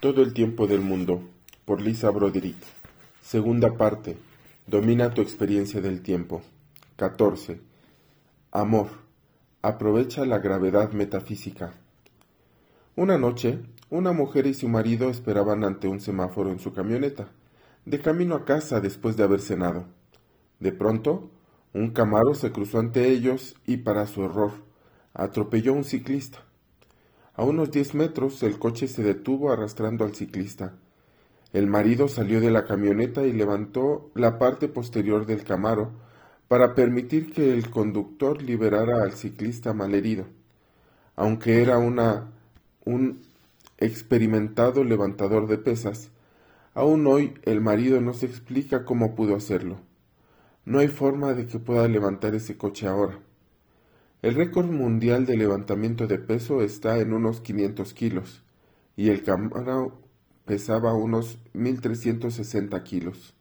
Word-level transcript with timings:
Todo 0.00 0.22
el 0.22 0.32
tiempo 0.32 0.68
del 0.68 0.80
mundo, 0.80 1.22
por 1.64 1.82
Lisa 1.82 2.10
Broderick. 2.10 2.54
Segunda 3.20 3.76
parte. 3.76 4.16
Domina 4.68 5.12
tu 5.12 5.22
experiencia 5.22 5.80
del 5.80 6.02
tiempo. 6.02 6.40
14. 6.94 7.60
Amor. 8.52 8.90
Aprovecha 9.60 10.24
la 10.24 10.38
gravedad 10.38 10.92
metafísica. 10.92 11.72
Una 12.94 13.18
noche, 13.18 13.58
una 13.90 14.12
mujer 14.12 14.46
y 14.46 14.54
su 14.54 14.68
marido 14.68 15.10
esperaban 15.10 15.64
ante 15.64 15.88
un 15.88 15.98
semáforo 16.00 16.52
en 16.52 16.60
su 16.60 16.72
camioneta, 16.72 17.30
de 17.84 17.98
camino 17.98 18.36
a 18.36 18.44
casa 18.44 18.78
después 18.80 19.16
de 19.16 19.24
haber 19.24 19.40
cenado. 19.40 19.86
De 20.60 20.70
pronto, 20.70 21.28
un 21.74 21.90
camaro 21.90 22.36
se 22.36 22.52
cruzó 22.52 22.78
ante 22.78 23.08
ellos 23.08 23.56
y, 23.66 23.78
para 23.78 24.06
su 24.06 24.20
horror, 24.20 24.52
atropelló 25.12 25.72
a 25.72 25.76
un 25.78 25.84
ciclista. 25.84 26.44
A 27.38 27.44
unos 27.44 27.70
diez 27.70 27.94
metros 27.94 28.42
el 28.42 28.58
coche 28.58 28.88
se 28.88 29.04
detuvo 29.04 29.52
arrastrando 29.52 30.04
al 30.04 30.12
ciclista. 30.12 30.74
El 31.52 31.68
marido 31.68 32.08
salió 32.08 32.40
de 32.40 32.50
la 32.50 32.64
camioneta 32.64 33.24
y 33.24 33.32
levantó 33.32 34.10
la 34.16 34.40
parte 34.40 34.66
posterior 34.66 35.24
del 35.24 35.44
camaro 35.44 35.92
para 36.48 36.74
permitir 36.74 37.32
que 37.32 37.54
el 37.54 37.70
conductor 37.70 38.42
liberara 38.42 39.04
al 39.04 39.12
ciclista 39.12 39.72
malherido. 39.72 40.24
Aunque 41.14 41.62
era 41.62 41.78
una, 41.78 42.26
un 42.84 43.22
experimentado 43.76 44.82
levantador 44.82 45.46
de 45.46 45.58
pesas, 45.58 46.10
aún 46.74 47.06
hoy 47.06 47.34
el 47.44 47.60
marido 47.60 48.00
no 48.00 48.14
se 48.14 48.26
explica 48.26 48.84
cómo 48.84 49.14
pudo 49.14 49.36
hacerlo. 49.36 49.78
No 50.64 50.80
hay 50.80 50.88
forma 50.88 51.34
de 51.34 51.46
que 51.46 51.60
pueda 51.60 51.86
levantar 51.86 52.34
ese 52.34 52.56
coche 52.56 52.88
ahora. 52.88 53.20
El 54.20 54.34
récord 54.34 54.66
mundial 54.66 55.26
de 55.26 55.36
levantamiento 55.36 56.08
de 56.08 56.18
peso 56.18 56.62
está 56.62 56.98
en 56.98 57.12
unos 57.12 57.40
500 57.40 57.94
kilos 57.94 58.42
y 58.96 59.10
el 59.10 59.22
cámara 59.22 59.86
pesaba 60.44 60.92
unos 60.92 61.38
1360 61.52 62.82
kilos. 62.82 63.34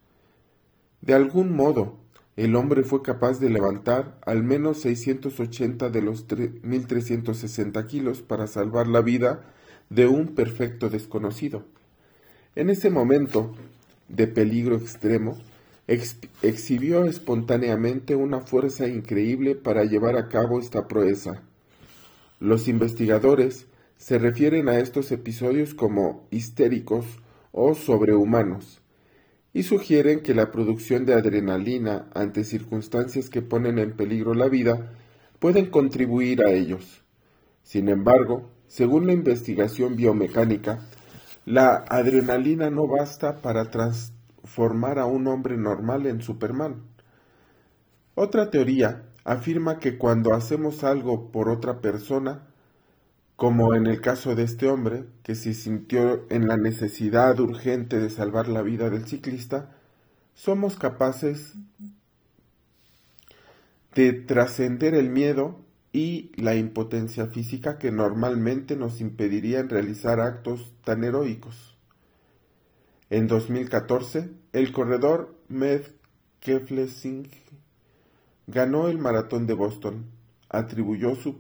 De 1.01 1.15
algún 1.15 1.55
modo, 1.55 1.97
el 2.35 2.55
hombre 2.55 2.83
fue 2.83 3.01
capaz 3.01 3.39
de 3.39 3.49
levantar 3.49 4.19
al 4.23 4.43
menos 4.43 4.79
680 4.81 5.89
de 5.89 6.01
los 6.03 6.27
1360 6.61 7.87
kilos 7.87 8.21
para 8.21 8.45
salvar 8.45 8.87
la 8.87 9.01
vida 9.01 9.51
de 9.89 10.05
un 10.05 10.35
perfecto 10.35 10.91
desconocido. 10.91 11.65
En 12.55 12.69
ese 12.69 12.91
momento 12.91 13.55
de 14.09 14.27
peligro 14.27 14.75
extremo, 14.75 15.39
exhibió 15.87 17.05
espontáneamente 17.05 18.15
una 18.15 18.41
fuerza 18.41 18.87
increíble 18.87 19.55
para 19.55 19.85
llevar 19.85 20.17
a 20.17 20.27
cabo 20.27 20.59
esta 20.59 20.87
proeza. 20.87 21.43
Los 22.39 22.67
investigadores 22.67 23.67
se 23.97 24.19
refieren 24.19 24.69
a 24.69 24.79
estos 24.79 25.11
episodios 25.11 25.73
como 25.73 26.27
histéricos 26.29 27.05
o 27.51 27.73
sobrehumanos 27.73 28.81
y 29.53 29.63
sugieren 29.63 30.19
que 30.19 30.35
la 30.35 30.51
producción 30.51 31.05
de 31.05 31.13
adrenalina 31.13 32.07
ante 32.13 32.43
circunstancias 32.43 33.29
que 33.29 33.41
ponen 33.41 33.79
en 33.79 33.93
peligro 33.93 34.35
la 34.35 34.49
vida 34.49 34.93
pueden 35.39 35.67
contribuir 35.67 36.45
a 36.45 36.51
ellos. 36.51 37.01
Sin 37.63 37.89
embargo, 37.89 38.51
según 38.67 39.07
la 39.07 39.13
investigación 39.13 39.95
biomecánica, 39.95 40.85
la 41.45 41.75
adrenalina 41.75 42.69
no 42.69 42.87
basta 42.87 43.41
para 43.41 43.71
trans 43.71 44.13
formar 44.47 44.97
a 44.97 45.05
un 45.05 45.27
hombre 45.27 45.57
normal 45.57 46.07
en 46.07 46.21
Superman. 46.21 46.81
Otra 48.15 48.49
teoría 48.49 49.03
afirma 49.23 49.77
que 49.77 49.97
cuando 49.97 50.33
hacemos 50.33 50.83
algo 50.83 51.31
por 51.31 51.49
otra 51.49 51.81
persona, 51.81 52.47
como 53.35 53.75
en 53.75 53.85
el 53.85 54.01
caso 54.01 54.33
de 54.33 54.43
este 54.43 54.67
hombre, 54.67 55.05
que 55.21 55.35
se 55.35 55.53
sintió 55.53 56.25
en 56.31 56.47
la 56.47 56.57
necesidad 56.57 57.39
urgente 57.39 57.99
de 57.99 58.09
salvar 58.09 58.47
la 58.47 58.63
vida 58.63 58.89
del 58.89 59.05
ciclista, 59.05 59.75
somos 60.33 60.77
capaces 60.77 61.53
de 63.93 64.13
trascender 64.13 64.95
el 64.95 65.09
miedo 65.09 65.59
y 65.93 66.31
la 66.35 66.55
impotencia 66.55 67.27
física 67.27 67.77
que 67.77 67.91
normalmente 67.91 68.75
nos 68.75 69.01
impedirían 69.01 69.69
realizar 69.69 70.19
actos 70.19 70.73
tan 70.83 71.03
heroicos. 71.03 71.76
En 73.09 73.27
2014, 73.27 74.29
el 74.51 74.73
corredor 74.73 75.33
Med 75.47 75.81
Keflesing 76.41 77.29
ganó 78.47 78.89
el 78.89 78.97
maratón 78.97 79.47
de 79.47 79.53
Boston. 79.53 80.07
Atribuyó 80.49 81.15
su, 81.15 81.37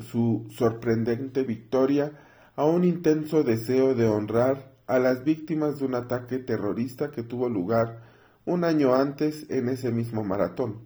su 0.00 0.46
sorprendente 0.50 1.44
victoria 1.44 2.12
a 2.56 2.64
un 2.64 2.82
intenso 2.82 3.44
deseo 3.44 3.94
de 3.94 4.08
honrar 4.08 4.72
a 4.88 4.98
las 4.98 5.22
víctimas 5.22 5.78
de 5.78 5.84
un 5.84 5.94
ataque 5.94 6.38
terrorista 6.38 7.12
que 7.12 7.22
tuvo 7.22 7.48
lugar 7.48 8.02
un 8.44 8.64
año 8.64 8.94
antes 8.94 9.48
en 9.50 9.68
ese 9.68 9.92
mismo 9.92 10.24
maratón. 10.24 10.80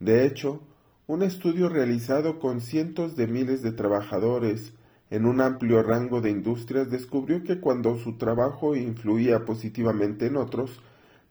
De 0.00 0.26
hecho, 0.26 0.62
un 1.06 1.22
estudio 1.22 1.68
realizado 1.68 2.40
con 2.40 2.60
cientos 2.60 3.14
de 3.14 3.28
miles 3.28 3.62
de 3.62 3.70
trabajadores 3.70 4.72
en 5.14 5.26
un 5.26 5.40
amplio 5.40 5.80
rango 5.84 6.20
de 6.20 6.30
industrias, 6.30 6.90
descubrió 6.90 7.44
que 7.44 7.60
cuando 7.60 7.96
su 7.98 8.18
trabajo 8.18 8.74
influía 8.74 9.44
positivamente 9.44 10.26
en 10.26 10.36
otros, 10.36 10.82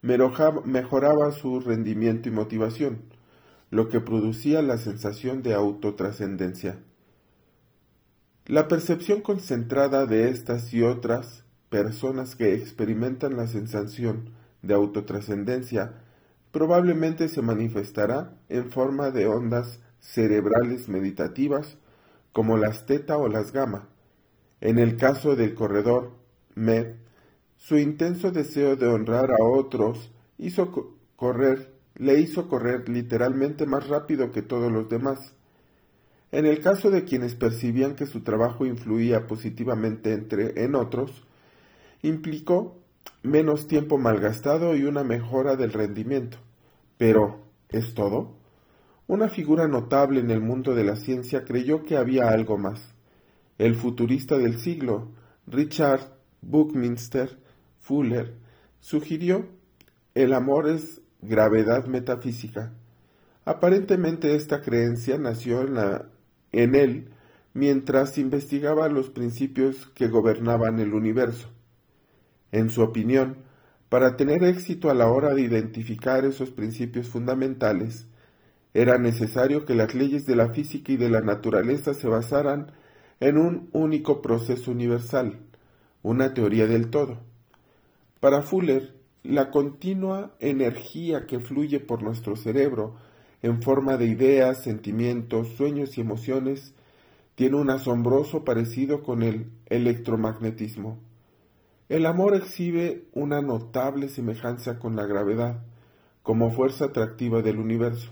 mejoraba 0.02 1.34
su 1.34 1.60
rendimiento 1.60 2.30
y 2.30 2.32
motivación, 2.32 3.02
lo 3.72 3.90
que 3.90 4.00
producía 4.00 4.62
la 4.62 4.78
sensación 4.78 5.44
de 5.44 5.54
autotrascendencia. 5.54 6.78
La 8.46 8.70
percepción 8.70 9.20
concentrada 9.20 10.06
de 10.06 10.30
estas 10.30 10.74
y 10.74 10.82
otras 10.82 11.44
personas 11.68 12.38
que 12.38 12.54
experimentan 12.54 13.36
la 13.36 13.48
sensación 13.48 14.30
de 14.62 14.76
autotrascendencia 14.76 15.96
probablemente 16.54 17.28
se 17.28 17.42
manifestará 17.42 18.34
en 18.48 18.72
forma 18.72 19.12
de 19.12 19.28
ondas 19.28 19.82
cerebrales 20.00 20.88
meditativas 20.88 21.78
como 22.34 22.58
las 22.58 22.86
teta 22.86 23.16
o 23.18 23.30
las 23.30 23.54
gamma. 23.54 23.88
En 24.60 24.78
el 24.80 24.98
caso 24.98 25.38
del 25.38 25.56
corredor 25.56 26.12
Med, 26.56 26.96
su 27.56 27.78
intenso 27.78 28.32
deseo 28.32 28.76
de 28.76 28.88
honrar 28.88 29.32
a 29.32 29.44
otros 29.44 30.12
le 31.96 32.20
hizo 32.20 32.50
correr 32.50 32.90
literalmente 32.90 33.66
más 33.66 33.88
rápido 33.88 34.32
que 34.32 34.42
todos 34.42 34.72
los 34.72 34.90
demás. 34.90 35.34
En 36.32 36.46
el 36.46 36.60
caso 36.60 36.90
de 36.90 37.04
quienes 37.04 37.36
percibían 37.36 37.96
que 37.96 38.08
su 38.08 38.22
trabajo 38.22 38.66
influía 38.66 39.28
positivamente 39.28 40.14
entre, 40.14 40.64
en 40.64 40.76
otros, 40.76 41.24
implicó 42.02 42.76
menos 43.22 43.68
tiempo 43.68 43.98
malgastado 43.98 44.76
y 44.76 44.84
una 44.84 45.04
mejora 45.04 45.56
del 45.56 45.72
rendimiento. 45.72 46.40
Pero, 46.98 47.40
¿es 47.70 47.94
todo? 47.94 48.36
Una 49.13 49.29
figura 49.29 49.68
notable 49.68 50.22
en 50.22 50.31
el 50.31 50.41
mundo 50.41 50.74
de 50.74 50.84
la 50.84 50.96
ciencia 50.96 51.46
creyó 51.46 51.84
que 51.84 51.97
había 51.97 52.29
algo 52.29 52.57
más. 52.57 52.96
El 53.59 53.75
futurista 53.75 54.40
del 54.40 54.57
siglo, 54.57 55.12
Richard 55.46 56.18
Buckminster 56.41 57.38
Fuller, 57.79 58.34
sugirió 58.79 59.46
el 60.16 60.34
amor 60.34 60.68
es 60.68 61.00
gravedad 61.22 61.85
metafísica. 61.85 62.74
Aparentemente 63.46 64.34
esta 64.34 64.62
creencia 64.62 65.19
nació 65.19 65.62
en, 65.62 65.78
en 66.51 66.74
él 66.74 67.09
mientras 67.53 68.18
investigaba 68.18 68.90
los 68.90 69.12
principios 69.12 69.91
que 69.94 70.07
gobernaban 70.07 70.80
el 70.80 70.95
universo. 70.95 71.50
En 72.51 72.72
su 72.72 72.81
opinión, 72.81 73.44
para 73.90 74.18
tener 74.18 74.44
éxito 74.44 74.90
a 74.90 74.95
la 74.95 75.07
hora 75.07 75.35
de 75.35 75.41
identificar 75.44 76.25
esos 76.25 76.50
principios 76.50 77.09
fundamentales, 77.09 78.07
era 78.74 78.98
necesario 78.98 79.66
que 79.66 79.76
las 79.76 79.94
leyes 79.94 80.26
de 80.26 80.36
la 80.36 80.50
física 80.50 80.92
y 80.92 80.98
de 80.98 81.10
la 81.10 81.22
naturaleza 81.22 81.94
se 81.94 82.08
basaran 82.08 82.72
en 83.20 83.38
un 83.38 83.70
único 83.72 84.22
proceso 84.22 84.72
universal, 84.72 85.40
una 86.02 86.34
teoría 86.34 86.66
del 86.66 86.90
todo. 86.90 87.20
Para 88.20 88.42
Fuller, 88.42 88.96
la 89.24 89.52
continua 89.52 90.36
energía 90.40 91.25
que 91.28 91.40
fluye 91.40 91.80
por 91.80 92.04
nuestro 92.04 92.36
cerebro 92.36 92.96
en 93.42 93.62
forma 93.62 93.98
de 93.98 94.08
ideas, 94.08 94.64
sentimientos, 94.64 95.50
sueños 95.50 95.98
y 95.98 96.02
emociones 96.02 96.74
tiene 97.36 97.58
un 97.58 97.69
asombroso 97.69 98.44
parecido 98.44 99.04
con 99.04 99.24
el 99.24 99.52
electromagnetismo. 99.68 101.00
El 101.90 102.06
amor 102.06 102.36
exhibe 102.36 103.06
una 103.14 103.42
notable 103.42 104.08
semejanza 104.08 104.80
con 104.80 104.96
la 104.96 105.06
gravedad 105.06 105.64
como 106.22 106.52
fuerza 106.52 106.86
atractiva 106.86 107.42
del 107.42 107.60
universo. 107.60 108.12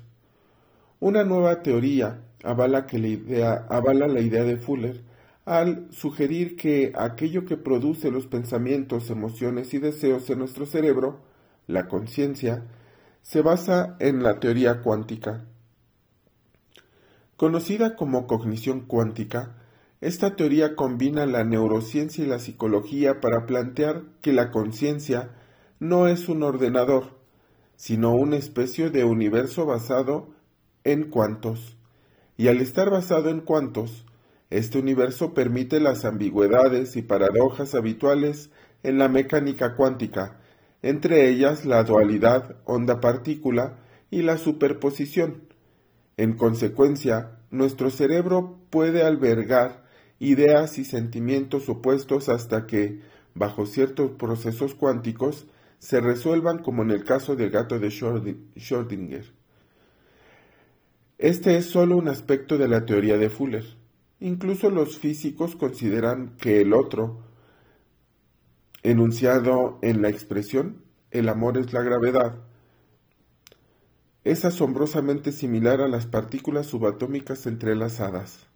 Una 1.01 1.23
nueva 1.23 1.63
teoría 1.63 2.21
avala, 2.43 2.85
que 2.85 2.99
la 2.99 3.07
idea, 3.07 3.65
avala 3.69 4.07
la 4.07 4.21
idea 4.21 4.43
de 4.43 4.57
Fuller 4.57 5.01
al 5.45 5.87
sugerir 5.91 6.55
que 6.55 6.93
aquello 6.95 7.43
que 7.45 7.57
produce 7.57 8.11
los 8.11 8.27
pensamientos, 8.27 9.09
emociones 9.09 9.73
y 9.73 9.79
deseos 9.79 10.29
en 10.29 10.37
nuestro 10.37 10.67
cerebro, 10.67 11.21
la 11.65 11.87
conciencia, 11.87 12.67
se 13.23 13.41
basa 13.41 13.95
en 13.99 14.21
la 14.21 14.39
teoría 14.39 14.83
cuántica. 14.83 15.43
Conocida 17.35 17.95
como 17.95 18.27
cognición 18.27 18.81
cuántica, 18.81 19.57
Esta 20.01 20.35
teoría 20.35 20.75
combina 20.75 21.25
la 21.25 21.43
neurociencia 21.43 22.23
y 22.23 22.27
la 22.27 22.39
psicología 22.39 23.21
para 23.21 23.47
plantear 23.47 24.03
que 24.21 24.33
la 24.33 24.51
conciencia 24.51 25.29
no 25.79 26.07
es 26.07 26.27
un 26.29 26.43
ordenador, 26.43 27.19
sino 27.75 28.13
una 28.13 28.37
especie 28.37 28.91
de 28.91 29.03
universo 29.03 29.65
basado 29.67 30.40
en 30.83 31.09
cuantos. 31.09 31.77
Y 32.37 32.47
al 32.47 32.61
estar 32.61 32.89
basado 32.89 33.29
en 33.29 33.41
cuantos, 33.41 34.05
este 34.49 34.79
universo 34.79 35.33
permite 35.33 35.79
las 35.79 36.05
ambigüedades 36.05 36.95
y 36.95 37.01
paradojas 37.01 37.73
habituales 37.75 38.49
en 38.83 38.97
la 38.97 39.07
mecánica 39.07 39.75
cuántica, 39.75 40.39
entre 40.81 41.29
ellas 41.29 41.65
la 41.65 41.83
dualidad 41.83 42.57
onda-partícula 42.65 43.77
y 44.09 44.23
la 44.23 44.37
superposición. 44.37 45.43
En 46.17 46.33
consecuencia, 46.33 47.39
nuestro 47.49 47.89
cerebro 47.89 48.59
puede 48.69 49.03
albergar 49.03 49.85
ideas 50.19 50.77
y 50.77 50.85
sentimientos 50.85 51.69
opuestos 51.69 52.29
hasta 52.29 52.67
que, 52.67 53.01
bajo 53.33 53.65
ciertos 53.65 54.11
procesos 54.11 54.75
cuánticos, 54.75 55.47
se 55.79 55.99
resuelvan 55.99 56.59
como 56.59 56.83
en 56.83 56.91
el 56.91 57.03
caso 57.03 57.35
del 57.35 57.49
gato 57.49 57.79
de 57.79 57.87
Schrödinger. 57.87 59.31
Este 61.21 61.55
es 61.55 61.67
solo 61.67 61.95
un 61.97 62.07
aspecto 62.07 62.57
de 62.57 62.67
la 62.67 62.87
teoría 62.87 63.15
de 63.15 63.29
Fuller. 63.29 63.63
Incluso 64.19 64.71
los 64.71 64.97
físicos 64.97 65.55
consideran 65.55 66.35
que 66.37 66.61
el 66.61 66.73
otro, 66.73 67.19
enunciado 68.81 69.77
en 69.83 70.01
la 70.01 70.09
expresión, 70.09 70.81
el 71.11 71.29
amor 71.29 71.59
es 71.59 71.73
la 71.73 71.83
gravedad, 71.83 72.39
es 74.23 74.45
asombrosamente 74.45 75.31
similar 75.31 75.81
a 75.81 75.87
las 75.87 76.07
partículas 76.07 76.65
subatómicas 76.65 77.45
entrelazadas. 77.45 78.47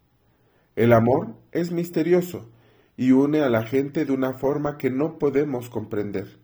El 0.75 0.91
amor 0.91 1.35
es 1.51 1.71
misterioso 1.71 2.49
y 2.97 3.11
une 3.11 3.41
a 3.41 3.49
la 3.49 3.61
gente 3.61 4.05
de 4.05 4.11
una 4.11 4.33
forma 4.33 4.79
que 4.79 4.89
no 4.89 5.19
podemos 5.19 5.69
comprender. 5.69 6.39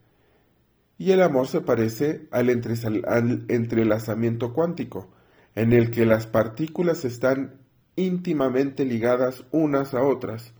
Y 0.98 1.10
el 1.10 1.20
amor 1.20 1.48
se 1.48 1.62
parece 1.62 2.28
al, 2.30 2.48
entrelazamiento 2.48 4.52
cuántico, 4.52 5.10
en 5.54 5.72
el 5.72 5.90
que 5.90 6.06
las 6.06 6.26
partículas 6.26 7.04
están 7.04 7.54
íntimamente 7.96 8.84
ligadas 8.84 9.44
unas 9.50 9.94
a 9.94 10.02
otras, 10.02 10.52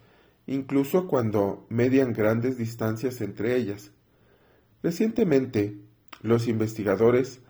incluso 0.46 1.06
cuando 1.06 1.66
median 1.68 2.12
grandes 2.12 2.58
distancias 2.58 3.20
entre 3.20 3.56
ellas. 3.56 3.90
Recientemente, 4.82 5.76
los 6.20 6.48
investigadores 6.48 7.40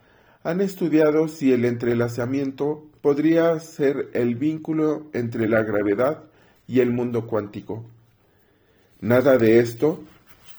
han 0.43 0.61
estudiado 0.61 1.27
si 1.27 1.53
el 1.53 1.65
entrelazamiento 1.65 2.85
podría 3.01 3.59
ser 3.59 4.09
el 4.13 4.35
vínculo 4.35 5.07
entre 5.13 5.47
la 5.47 5.63
gravedad 5.63 6.23
y 6.67 6.79
el 6.79 6.91
mundo 6.91 7.27
cuántico. 7.27 7.85
Nada 9.01 9.37
de 9.37 9.59
esto 9.59 10.03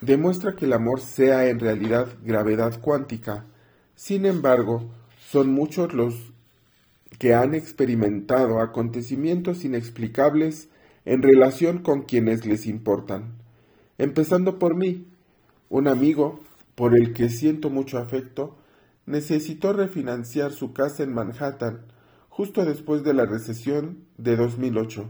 demuestra 0.01 0.55
que 0.55 0.67
el 0.67 0.75
amor 0.75 1.01
sea 1.01 1.49
en 1.49 1.61
realidad 1.61 2.09
gravedad 2.23 2.79
cuántica. 2.81 3.47
Sin 3.95 4.27
embargo, 4.27 4.91
son 5.19 5.51
muchos 5.51 5.95
los 5.95 6.34
que 7.25 7.33
han 7.33 7.55
experimentado 7.55 8.61
acontecimientos 8.61 9.65
inexplicables 9.65 10.69
en 11.07 11.23
relación 11.23 11.79
con 11.79 12.03
quienes 12.03 12.45
les 12.45 12.67
importan. 12.67 13.33
Empezando 13.97 14.59
por 14.59 14.77
mí, 14.77 15.07
un 15.71 15.89
amigo, 15.89 16.41
por 16.75 16.95
el 16.95 17.15
que 17.15 17.31
siento 17.31 17.71
mucho 17.71 17.97
afecto, 17.97 18.59
necesitó 19.07 19.73
refinanciar 19.73 20.53
su 20.53 20.75
casa 20.75 21.03
en 21.03 21.15
Manhattan 21.15 21.87
justo 22.29 22.63
después 22.63 23.05
de 23.05 23.15
la 23.15 23.25
recesión 23.25 24.05
de 24.19 24.37
2008. 24.37 25.09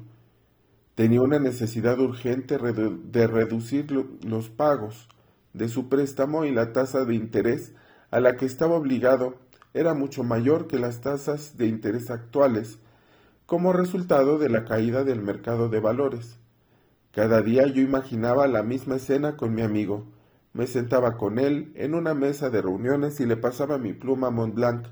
Tenía 0.94 1.20
una 1.20 1.40
necesidad 1.40 1.98
urgente 1.98 2.58
de 2.58 3.26
reducir 3.26 3.90
los 3.90 4.50
pagos 4.50 5.08
de 5.52 5.68
su 5.68 5.88
préstamo 5.88 6.44
y 6.44 6.52
la 6.52 6.72
tasa 6.72 7.04
de 7.04 7.16
interés 7.16 7.72
a 8.12 8.20
la 8.20 8.36
que 8.36 8.46
estaba 8.46 8.76
obligado 8.76 9.34
era 9.74 9.92
mucho 9.92 10.22
mayor 10.22 10.68
que 10.68 10.78
las 10.78 11.00
tasas 11.00 11.58
de 11.58 11.66
interés 11.66 12.10
actuales, 12.10 12.78
como 13.44 13.72
resultado 13.72 14.38
de 14.38 14.48
la 14.48 14.64
caída 14.64 15.04
del 15.04 15.20
mercado 15.20 15.68
de 15.68 15.80
valores. 15.80 16.38
Cada 17.12 17.42
día 17.42 17.66
yo 17.66 17.82
imaginaba 17.82 18.46
la 18.46 18.62
misma 18.62 18.96
escena 18.96 19.36
con 19.36 19.54
mi 19.54 19.62
amigo. 19.62 20.06
Me 20.52 20.66
sentaba 20.66 21.16
con 21.16 21.38
él 21.38 21.72
en 21.74 21.94
una 21.94 22.14
mesa 22.14 22.50
de 22.50 22.62
reuniones 22.62 23.20
y 23.20 23.26
le 23.26 23.36
pasaba 23.36 23.76
mi 23.76 23.92
pluma 23.92 24.30
Montblanc 24.30 24.86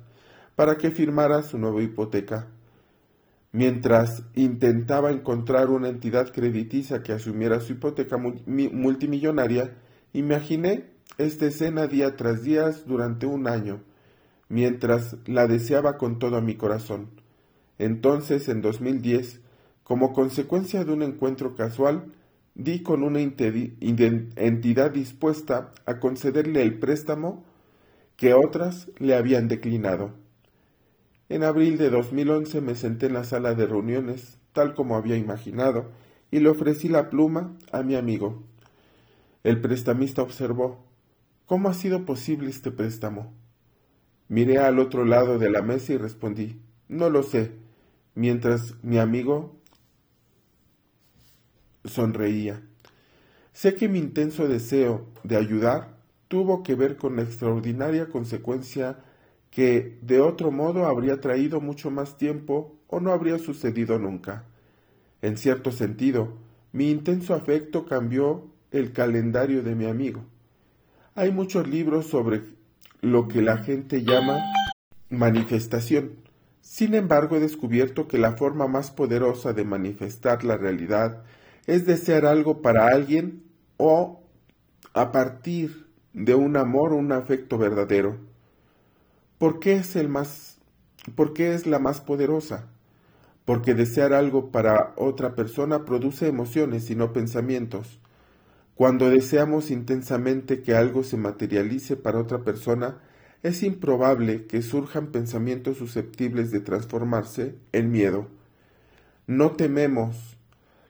para 0.56 0.76
que 0.76 0.90
firmara 0.90 1.43
su 1.43 1.58
nueva 1.58 1.82
hipoteca. 1.82 2.49
Mientras 3.52 4.25
intentaba 4.35 5.12
encontrar 5.12 5.70
una 5.70 5.88
entidad 5.88 6.32
crediticia 6.32 7.02
que 7.02 7.12
asumiera 7.12 7.61
su 7.61 7.75
hipoteca 7.75 8.17
multimillonaria, 8.17 9.76
imaginé 10.12 10.90
esta 11.19 11.46
escena 11.46 11.87
día 11.87 12.17
tras 12.17 12.43
día 12.43 12.70
durante 12.87 13.26
un 13.26 13.46
año, 13.46 13.81
mientras 14.52 15.16
la 15.25 15.46
deseaba 15.46 15.96
con 15.96 16.19
todo 16.19 16.43
mi 16.43 16.56
corazón. 16.56 17.08
Entonces, 17.78 18.50
en 18.50 18.60
2010, 18.60 19.40
como 19.82 20.12
consecuencia 20.12 20.84
de 20.84 20.93
un 20.93 21.02
encuentro 21.02 21.54
casual, 21.54 22.12
di 22.54 22.82
con 22.82 23.02
una 23.02 23.20
entidad 23.20 24.90
dispuesta 24.90 25.72
a 25.87 25.99
concederle 26.00 26.60
el 26.60 26.78
préstamo 26.78 27.44
que 28.16 28.34
otras 28.34 28.90
le 28.99 29.16
habían 29.16 29.49
declinado. 29.49 30.10
En 31.31 31.44
abril 31.44 31.78
de 31.78 31.88
2011 31.88 32.60
me 32.60 32.75
senté 32.75 33.06
en 33.06 33.14
la 33.14 33.25
sala 33.25 33.54
de 33.54 33.64
reuniones, 33.64 34.37
tal 34.52 34.75
como 34.75 34.96
había 34.96 35.16
imaginado, 35.16 35.87
y 36.31 36.40
le 36.40 36.50
ofrecí 36.50 36.88
la 36.88 37.08
pluma 37.08 37.56
a 37.72 37.82
mi 37.82 37.94
amigo. 37.94 38.43
El 39.44 39.62
prestamista 39.62 40.20
observó 40.20 40.84
¿Cómo 41.46 41.70
ha 41.70 41.75
sido 41.75 42.04
posible 42.04 42.50
este 42.50 42.70
préstamo? 42.70 43.32
Miré 44.32 44.56
al 44.56 44.79
otro 44.79 45.05
lado 45.05 45.38
de 45.38 45.50
la 45.50 45.61
mesa 45.61 45.93
y 45.93 45.99
respondí 45.99 46.58
No 46.88 47.11
lo 47.11 47.23
sé, 47.23 47.52
mientras 48.14 48.82
mi 48.82 48.96
amigo 48.96 49.55
sonreía. 51.84 52.62
Sé 53.52 53.75
que 53.75 53.90
mi 53.90 53.99
intenso 53.99 54.49
deseo 54.49 55.05
de 55.23 55.37
ayudar 55.37 55.99
tuvo 56.29 56.62
que 56.62 56.75
ver 56.75 56.96
con 56.96 57.17
la 57.17 57.25
extraordinaria 57.25 58.08
consecuencia 58.08 59.00
que 59.50 59.99
de 60.00 60.23
otro 60.23 60.50
modo 60.50 60.87
habría 60.87 61.20
traído 61.20 61.61
mucho 61.61 61.90
más 61.90 62.17
tiempo 62.17 62.75
o 62.88 63.00
no 63.00 63.12
habría 63.12 63.38
sucedido 63.38 63.99
nunca. 63.99 64.46
En 65.20 65.37
cierto 65.37 65.73
sentido, 65.73 66.38
mi 66.73 66.90
intenso 66.90 67.35
afecto 67.35 67.85
cambió 67.85 68.46
el 68.70 68.93
calendario 68.93 69.62
de 69.62 69.75
mi 69.75 69.85
amigo. 69.85 70.25
Hay 71.14 71.30
muchos 71.33 71.68
libros 71.68 72.07
sobre 72.07 72.62
lo 73.02 73.26
que 73.26 73.42
la 73.42 73.59
gente 73.59 74.04
llama 74.04 74.38
manifestación. 75.11 76.12
Sin 76.61 76.94
embargo, 76.94 77.37
he 77.37 77.40
descubierto 77.40 78.06
que 78.06 78.16
la 78.16 78.37
forma 78.37 78.68
más 78.68 78.92
poderosa 78.92 79.52
de 79.52 79.64
manifestar 79.64 80.44
la 80.44 80.56
realidad 80.56 81.25
es 81.66 81.85
desear 81.85 82.25
algo 82.25 82.62
para 82.62 82.87
alguien 82.87 83.42
o 83.76 84.23
a 84.94 85.11
partir 85.11 85.88
de 86.12 86.37
un 86.37 86.56
amor 86.56 86.92
o 86.92 86.97
un 86.97 87.11
afecto 87.11 87.59
verdadero. 87.59 88.16
¿Por 89.37 89.59
qué 89.59 89.75
es 89.75 89.97
el 89.97 90.09
más 90.09 90.61
por 91.16 91.32
qué 91.32 91.54
es 91.54 91.66
la 91.66 91.80
más 91.80 92.00
poderosa? 92.00 92.68
Porque 93.44 93.75
desear 93.75 94.12
algo 94.12 94.52
para 94.52 94.92
otra 94.97 95.35
persona 95.35 95.85
produce 95.85 96.28
emociones 96.28 96.88
y 96.90 96.94
no 96.94 97.12
pensamientos. 97.12 97.99
Cuando 98.83 99.11
deseamos 99.11 99.71
intensamente 99.71 100.61
que 100.61 100.75
algo 100.75 101.05
se 101.05 101.17
materialice 101.17 101.95
para 101.95 102.19
otra 102.19 102.43
persona, 102.43 102.99
es 103.45 103.62
improbable 103.62 104.47
que 104.47 104.61
surjan 104.61 105.12
pensamientos 105.12 105.77
susceptibles 105.77 106.51
de 106.51 106.59
transformarse 106.59 107.55
en 107.71 107.93
miedo. 107.93 108.27
No 109.29 109.53
tememos 109.53 110.37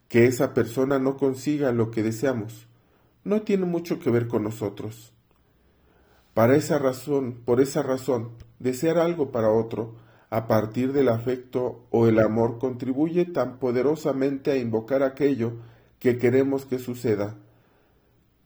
que 0.08 0.24
esa 0.24 0.54
persona 0.54 0.98
no 0.98 1.18
consiga 1.18 1.70
lo 1.70 1.90
que 1.90 2.02
deseamos. 2.02 2.66
No 3.24 3.42
tiene 3.42 3.66
mucho 3.66 4.00
que 4.00 4.08
ver 4.08 4.26
con 4.26 4.42
nosotros. 4.42 5.12
Para 6.32 6.56
esa 6.56 6.78
razón, 6.78 7.42
por 7.44 7.60
esa 7.60 7.82
razón, 7.82 8.30
desear 8.58 8.96
algo 8.96 9.32
para 9.32 9.50
otro, 9.50 9.96
a 10.30 10.46
partir 10.46 10.94
del 10.94 11.10
afecto 11.10 11.84
o 11.90 12.08
el 12.08 12.20
amor, 12.20 12.58
contribuye 12.58 13.26
tan 13.26 13.58
poderosamente 13.58 14.50
a 14.50 14.56
invocar 14.56 15.02
aquello 15.02 15.58
que 15.98 16.16
queremos 16.16 16.64
que 16.64 16.78
suceda. 16.78 17.36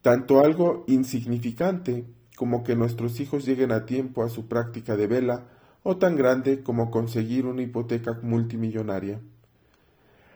Tanto 0.07 0.39
algo 0.39 0.85
insignificante 0.87 2.05
como 2.37 2.63
que 2.63 2.77
nuestros 2.77 3.19
hijos 3.19 3.45
lleguen 3.45 3.73
a 3.73 3.87
tiempo 3.87 4.23
a 4.23 4.29
su 4.29 4.47
práctica 4.47 4.97
de 4.97 5.09
vela, 5.09 5.49
o 5.83 5.97
tan 5.97 6.15
grande 6.15 6.63
como 6.63 6.93
conseguir 6.93 7.45
una 7.45 7.63
hipoteca 7.63 8.17
multimillonaria. 8.23 9.19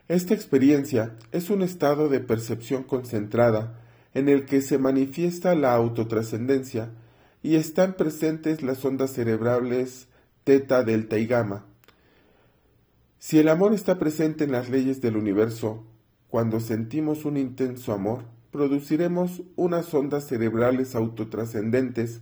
Esta 0.09 0.35
experiencia 0.35 1.15
es 1.31 1.51
un 1.51 1.63
estado 1.63 2.09
de 2.09 2.19
percepción 2.19 2.83
concentrada 2.83 3.79
en 4.13 4.29
el 4.29 4.45
que 4.45 4.61
se 4.61 4.77
manifiesta 4.77 5.55
la 5.55 5.73
autotrascendencia 5.73 6.91
y 7.41 7.55
están 7.55 7.95
presentes 7.95 8.63
las 8.63 8.85
ondas 8.85 9.13
cerebrales 9.13 10.09
teta, 10.43 10.83
delta 10.83 11.17
y 11.17 11.27
gamma. 11.27 11.65
Si 13.21 13.39
el 13.39 13.49
amor 13.49 13.73
está 13.73 14.01
presente 14.01 14.43
en 14.43 14.51
las 14.51 14.69
leyes 14.69 15.01
del 15.01 15.17
universo, 15.17 15.85
cuando 16.29 16.59
sentimos 16.59 17.25
un 17.25 17.37
intenso 17.37 17.93
amor, 17.93 18.25
produciremos 18.51 19.43
unas 19.57 19.93
ondas 19.95 20.27
cerebrales 20.27 20.95
autotrascendentes 20.95 22.21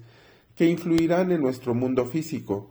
que 0.54 0.66
influirán 0.66 1.32
en 1.32 1.40
nuestro 1.40 1.74
mundo 1.74 2.06
físico, 2.06 2.70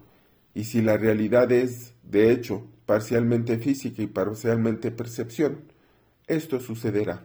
y 0.54 0.66
si 0.66 0.82
la 0.82 0.98
realidad 0.98 1.52
es, 1.52 1.94
de 2.04 2.32
hecho, 2.32 2.66
parcialmente 2.86 3.58
física 3.60 4.02
y 4.02 4.08
parcialmente 4.08 4.92
percepción, 4.92 5.60
esto 6.28 6.60
sucederá. 6.60 7.24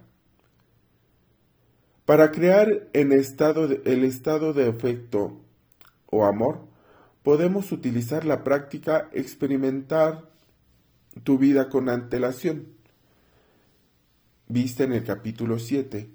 Para 2.05 2.31
crear 2.31 2.89
el 2.93 3.13
estado 3.13 3.69
de, 3.69 4.69
efecto 4.69 5.41
o 6.11 6.25
amor, 6.27 6.61
podemos 7.23 7.73
utilizar 7.73 8.25
la 8.25 8.45
práctica 8.45 9.09
experimentar 9.13 10.29
tu 11.23 11.39
vida 11.39 11.69
con 11.69 11.89
antelación, 11.89 12.67
vista 14.49 14.85
en 14.85 14.93
el 14.93 15.05
capítulo 15.05 15.59
7, 15.59 16.11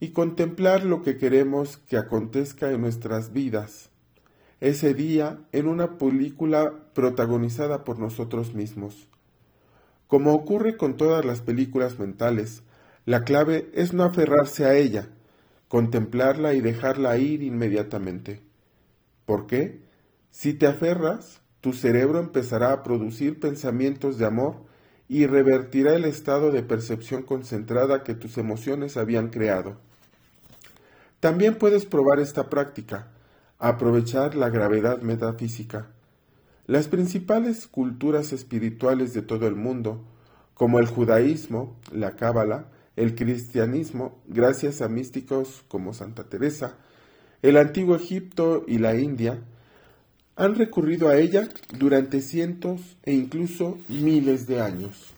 y 0.00 0.10
contemplar 0.10 0.84
lo 0.84 1.02
que 1.02 1.18
queremos 1.18 1.76
que 1.76 1.98
acontezca 1.98 2.72
en 2.72 2.80
nuestras 2.80 3.32
vidas 3.32 3.90
ese 4.60 4.92
día 4.92 5.38
en 5.52 5.66
una 5.66 5.96
película 5.96 6.84
protagonizada 6.92 7.82
por 7.82 7.98
nosotros 7.98 8.54
mismos. 8.54 9.08
Como 10.06 10.34
ocurre 10.34 10.76
con 10.76 10.96
todas 10.96 11.24
las 11.24 11.40
películas 11.40 11.98
mentales, 11.98 12.62
la 13.06 13.24
clave 13.24 13.70
es 13.72 13.94
no 13.94 14.04
aferrarse 14.04 14.66
a 14.66 14.74
ella, 14.74 15.08
contemplarla 15.68 16.52
y 16.52 16.60
dejarla 16.60 17.16
ir 17.16 17.42
inmediatamente. 17.42 18.42
¿Por 19.24 19.46
qué? 19.46 19.80
Si 20.30 20.52
te 20.52 20.66
aferras, 20.66 21.40
tu 21.60 21.72
cerebro 21.72 22.18
empezará 22.18 22.72
a 22.72 22.82
producir 22.82 23.40
pensamientos 23.40 24.18
de 24.18 24.26
amor 24.26 24.56
y 25.08 25.26
revertirá 25.26 25.94
el 25.94 26.04
estado 26.04 26.52
de 26.52 26.62
percepción 26.62 27.22
concentrada 27.22 28.04
que 28.04 28.14
tus 28.14 28.36
emociones 28.36 28.96
habían 28.96 29.28
creado. 29.28 29.78
También 31.20 31.56
puedes 31.56 31.84
probar 31.84 32.18
esta 32.18 32.48
práctica, 32.48 33.08
aprovechar 33.58 34.34
la 34.34 34.48
gravedad 34.48 35.02
metafísica. 35.02 35.88
Las 36.66 36.88
principales 36.88 37.66
culturas 37.66 38.32
espirituales 38.32 39.12
de 39.12 39.20
todo 39.20 39.46
el 39.46 39.54
mundo, 39.54 40.02
como 40.54 40.78
el 40.78 40.86
judaísmo, 40.86 41.76
la 41.92 42.16
cábala, 42.16 42.68
el 42.96 43.14
cristianismo, 43.14 44.18
gracias 44.28 44.80
a 44.80 44.88
místicos 44.88 45.62
como 45.68 45.92
Santa 45.92 46.24
Teresa, 46.24 46.76
el 47.42 47.58
antiguo 47.58 47.96
Egipto 47.96 48.64
y 48.66 48.78
la 48.78 48.94
India, 48.94 49.42
han 50.36 50.54
recurrido 50.54 51.08
a 51.08 51.16
ella 51.16 51.48
durante 51.78 52.22
cientos 52.22 52.96
e 53.02 53.12
incluso 53.12 53.78
miles 53.88 54.46
de 54.46 54.62
años. 54.62 55.12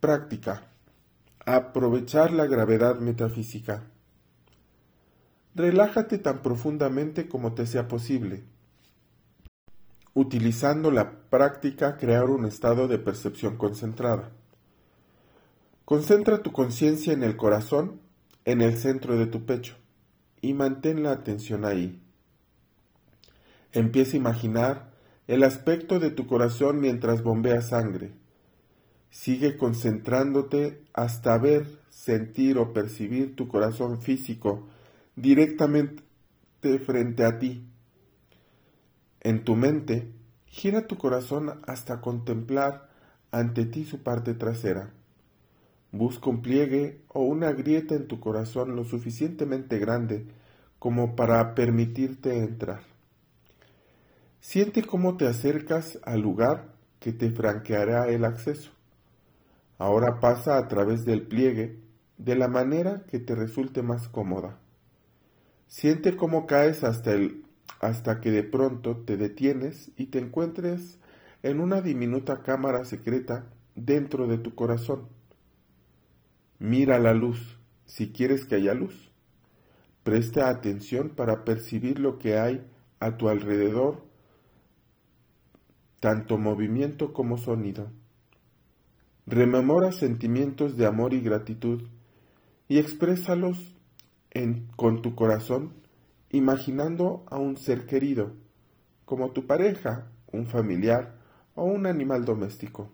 Práctica. 0.00 0.75
Aprovechar 1.48 2.32
la 2.32 2.46
gravedad 2.46 2.98
metafísica. 2.98 3.84
Relájate 5.54 6.18
tan 6.18 6.42
profundamente 6.42 7.28
como 7.28 7.54
te 7.54 7.68
sea 7.68 7.86
posible. 7.86 8.42
Utilizando 10.12 10.90
la 10.90 11.20
práctica 11.30 11.98
crear 11.98 12.24
un 12.24 12.46
estado 12.46 12.88
de 12.88 12.98
percepción 12.98 13.56
concentrada. 13.56 14.32
Concentra 15.84 16.42
tu 16.42 16.50
conciencia 16.50 17.12
en 17.12 17.22
el 17.22 17.36
corazón, 17.36 18.00
en 18.44 18.60
el 18.60 18.76
centro 18.76 19.16
de 19.16 19.26
tu 19.26 19.46
pecho 19.46 19.76
y 20.40 20.52
mantén 20.52 21.04
la 21.04 21.12
atención 21.12 21.64
ahí. 21.64 22.02
Empieza 23.70 24.14
a 24.14 24.16
imaginar 24.16 24.90
el 25.28 25.44
aspecto 25.44 26.00
de 26.00 26.10
tu 26.10 26.26
corazón 26.26 26.80
mientras 26.80 27.22
bombea 27.22 27.60
sangre. 27.62 28.25
Sigue 29.16 29.56
concentrándote 29.56 30.82
hasta 30.92 31.38
ver, 31.38 31.80
sentir 31.88 32.58
o 32.58 32.74
percibir 32.74 33.34
tu 33.34 33.48
corazón 33.48 34.02
físico 34.02 34.68
directamente 35.16 36.02
frente 36.84 37.24
a 37.24 37.38
ti. 37.38 37.66
En 39.22 39.42
tu 39.42 39.56
mente, 39.56 40.12
gira 40.44 40.86
tu 40.86 40.98
corazón 40.98 41.62
hasta 41.66 42.02
contemplar 42.02 42.90
ante 43.30 43.64
ti 43.64 43.86
su 43.86 44.02
parte 44.02 44.34
trasera. 44.34 44.92
Busca 45.92 46.28
un 46.28 46.42
pliegue 46.42 47.00
o 47.08 47.22
una 47.22 47.52
grieta 47.52 47.94
en 47.94 48.08
tu 48.08 48.20
corazón 48.20 48.76
lo 48.76 48.84
suficientemente 48.84 49.78
grande 49.78 50.26
como 50.78 51.16
para 51.16 51.54
permitirte 51.54 52.36
entrar. 52.36 52.82
Siente 54.40 54.82
cómo 54.82 55.16
te 55.16 55.26
acercas 55.26 55.98
al 56.02 56.20
lugar 56.20 56.74
que 57.00 57.12
te 57.12 57.30
franqueará 57.30 58.08
el 58.08 58.26
acceso. 58.26 58.75
Ahora 59.78 60.20
pasa 60.20 60.56
a 60.56 60.68
través 60.68 61.04
del 61.04 61.22
pliegue 61.22 61.78
de 62.16 62.34
la 62.34 62.48
manera 62.48 63.04
que 63.08 63.18
te 63.18 63.34
resulte 63.34 63.82
más 63.82 64.08
cómoda. 64.08 64.58
Siente 65.66 66.16
cómo 66.16 66.46
caes 66.46 66.84
hasta, 66.84 67.12
el, 67.12 67.44
hasta 67.80 68.20
que 68.20 68.30
de 68.30 68.42
pronto 68.42 68.96
te 68.96 69.16
detienes 69.16 69.90
y 69.96 70.06
te 70.06 70.18
encuentres 70.18 70.98
en 71.42 71.60
una 71.60 71.82
diminuta 71.82 72.42
cámara 72.42 72.84
secreta 72.84 73.46
dentro 73.74 74.26
de 74.26 74.38
tu 74.38 74.54
corazón. 74.54 75.08
Mira 76.58 76.98
la 76.98 77.12
luz, 77.12 77.58
si 77.84 78.12
quieres 78.12 78.46
que 78.46 78.54
haya 78.54 78.72
luz. 78.72 79.10
Presta 80.04 80.48
atención 80.48 81.10
para 81.10 81.44
percibir 81.44 81.98
lo 81.98 82.18
que 82.18 82.38
hay 82.38 82.66
a 83.00 83.18
tu 83.18 83.28
alrededor, 83.28 84.02
tanto 86.00 86.38
movimiento 86.38 87.12
como 87.12 87.36
sonido. 87.36 87.90
Rememora 89.26 89.90
sentimientos 89.90 90.76
de 90.76 90.86
amor 90.86 91.12
y 91.12 91.20
gratitud 91.20 91.82
y 92.68 92.78
exprésalos 92.78 93.76
con 94.76 95.02
tu 95.02 95.16
corazón 95.16 95.72
imaginando 96.30 97.24
a 97.28 97.38
un 97.38 97.56
ser 97.56 97.86
querido, 97.86 98.34
como 99.04 99.32
tu 99.32 99.46
pareja, 99.46 100.10
un 100.32 100.46
familiar 100.46 101.16
o 101.56 101.64
un 101.64 101.86
animal 101.86 102.24
doméstico. 102.24 102.92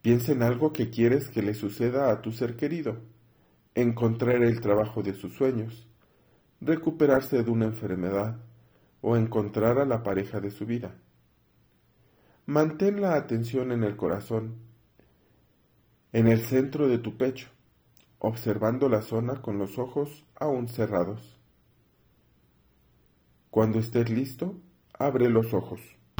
Piensa 0.00 0.32
en 0.32 0.42
algo 0.42 0.72
que 0.72 0.88
quieres 0.88 1.28
que 1.28 1.42
le 1.42 1.52
suceda 1.52 2.10
a 2.10 2.22
tu 2.22 2.32
ser 2.32 2.56
querido. 2.56 2.96
Encontrar 3.74 4.42
el 4.42 4.60
trabajo 4.60 5.02
de 5.02 5.12
sus 5.12 5.34
sueños, 5.34 5.86
recuperarse 6.60 7.42
de 7.42 7.50
una 7.50 7.66
enfermedad 7.66 8.38
o 9.02 9.16
encontrar 9.16 9.78
a 9.78 9.84
la 9.84 10.02
pareja 10.02 10.40
de 10.40 10.50
su 10.50 10.64
vida. 10.64 10.94
Mantén 12.46 13.02
la 13.02 13.16
atención 13.16 13.72
en 13.72 13.82
el 13.82 13.96
corazón, 13.96 14.65
en 16.16 16.28
el 16.28 16.40
centro 16.46 16.88
de 16.88 16.96
tu 16.96 17.18
pecho, 17.18 17.50
observando 18.20 18.88
la 18.88 19.02
zona 19.02 19.42
con 19.42 19.58
los 19.58 19.78
ojos 19.78 20.24
aún 20.34 20.66
cerrados. 20.66 21.38
Cuando 23.50 23.80
estés 23.80 24.08
listo, 24.08 24.54
abre 24.98 25.28
los 25.28 25.52
ojos. 25.52 25.95